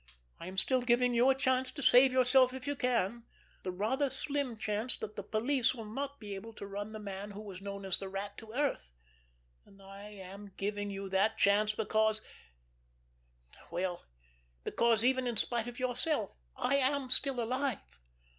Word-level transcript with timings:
I 0.39 0.47
am 0.47 0.57
still 0.57 0.81
giving 0.81 1.13
you 1.13 1.29
a 1.29 1.35
chance 1.35 1.69
to 1.69 1.83
save 1.83 2.11
yourself 2.11 2.55
if 2.55 2.65
you 2.65 2.75
can; 2.75 3.25
the 3.61 3.71
rather 3.71 4.09
slim 4.09 4.57
chance 4.57 4.97
that 4.97 5.15
the 5.15 5.21
police 5.21 5.75
will 5.75 5.85
not 5.85 6.19
be 6.19 6.33
able 6.33 6.53
to 6.53 6.65
run 6.65 6.91
the 6.91 6.97
man 6.97 7.29
who 7.29 7.39
was 7.41 7.61
known 7.61 7.85
as 7.85 7.99
the 7.99 8.09
Rat 8.09 8.35
to 8.39 8.51
earth! 8.51 8.89
And 9.63 9.79
I 9.79 10.05
am 10.09 10.53
giving 10.57 10.89
you 10.89 11.07
that 11.09 11.37
chance 11.37 11.75
because—well 11.75 12.17
because, 14.63 15.03
even 15.03 15.27
in 15.27 15.37
spite 15.37 15.67
of 15.67 15.77
yourself, 15.77 16.31
I 16.57 16.77
am 16.77 17.11
still 17.11 17.39
alive." 17.39 17.77